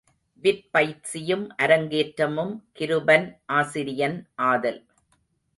விற்பயிற்சியும் 0.43 1.43
அரங்கேற்றமும் 1.57 2.53
கிருபன் 2.79 3.27
ஆசிரியன் 3.53 4.17
ஆதல். 4.49 4.81